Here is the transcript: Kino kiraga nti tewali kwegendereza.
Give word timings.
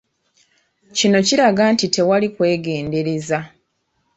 Kino 0.97 1.17
kiraga 1.27 1.63
nti 1.73 1.85
tewali 1.95 2.27
kwegendereza. 2.35 3.39